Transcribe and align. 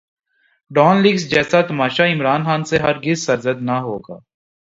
Dawn 0.71 0.95
leaks 1.01 1.29
جیسا 1.29 1.61
تماشا 1.61 2.05
عمران 2.05 2.41
خان 2.43 2.63
سے 2.63 2.77
ہر 2.79 2.95
گز 2.99 3.25
سرزد 3.25 3.61
نہ 3.61 3.77
ہوگا۔ 3.79 4.17